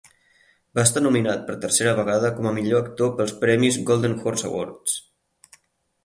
[0.77, 4.97] Va estar nominat per tercera vegada com a millor actor als premis Golden Horse Awards.